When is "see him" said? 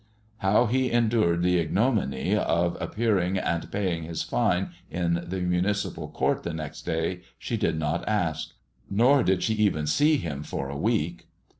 9.85-10.41